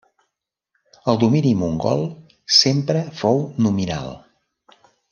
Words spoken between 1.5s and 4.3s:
mogol sempre fou nominal.